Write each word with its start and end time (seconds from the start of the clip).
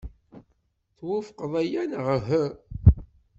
Twufqeḍ 0.97 1.53
aya 1.61 1.83
neɣ 1.85 2.05
uhu? 2.15 2.45